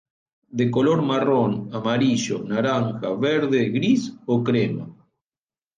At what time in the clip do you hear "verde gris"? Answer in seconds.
3.27-4.11